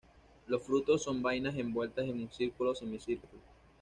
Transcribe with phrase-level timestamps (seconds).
[0.47, 3.39] Los frutos son vainas envueltas en un círculo o semicírculo.